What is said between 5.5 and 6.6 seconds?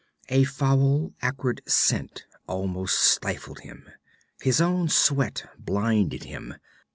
blinded him.